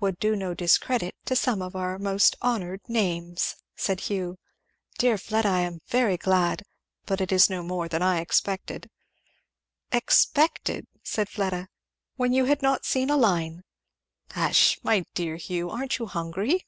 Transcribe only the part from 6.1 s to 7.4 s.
glad! But it